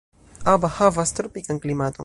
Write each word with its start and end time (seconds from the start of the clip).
Aba 0.53 0.71
havas 0.77 1.13
tropikan 1.19 1.63
klimaton. 1.67 1.99